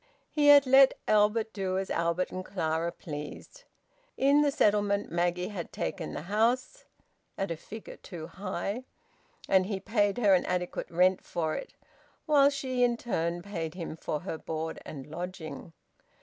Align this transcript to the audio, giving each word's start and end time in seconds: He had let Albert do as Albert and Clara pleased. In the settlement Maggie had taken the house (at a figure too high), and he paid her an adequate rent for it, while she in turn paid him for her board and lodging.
He 0.31 0.47
had 0.47 0.65
let 0.65 0.97
Albert 1.07 1.53
do 1.53 1.77
as 1.77 1.91
Albert 1.91 2.31
and 2.31 2.43
Clara 2.43 2.91
pleased. 2.91 3.65
In 4.17 4.41
the 4.41 4.49
settlement 4.49 5.11
Maggie 5.11 5.49
had 5.49 5.71
taken 5.71 6.13
the 6.15 6.23
house 6.23 6.85
(at 7.37 7.51
a 7.51 7.55
figure 7.55 7.97
too 7.97 8.25
high), 8.25 8.85
and 9.47 9.67
he 9.67 9.79
paid 9.79 10.17
her 10.17 10.33
an 10.33 10.43
adequate 10.47 10.89
rent 10.89 11.23
for 11.23 11.53
it, 11.53 11.75
while 12.25 12.49
she 12.49 12.83
in 12.83 12.97
turn 12.97 13.43
paid 13.43 13.75
him 13.75 13.95
for 13.95 14.21
her 14.21 14.39
board 14.39 14.81
and 14.87 15.05
lodging. 15.05 15.71